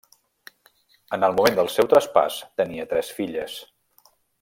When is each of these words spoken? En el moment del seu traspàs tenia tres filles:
En 1.17 1.25
el 1.27 1.35
moment 1.41 1.59
del 1.61 1.69
seu 1.75 1.91
traspàs 1.95 2.41
tenia 2.63 2.91
tres 2.95 3.17
filles: 3.21 3.63